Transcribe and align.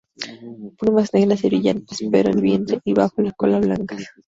Plumas 0.79 1.13
negras 1.13 1.43
y 1.43 1.49
brillantes, 1.49 1.99
pero 2.11 2.31
en 2.31 2.37
el 2.37 2.41
vientre 2.41 2.79
y 2.85 2.91
bajo 2.93 3.21
la 3.21 3.33
cola 3.33 3.59
blancas. 3.59 4.03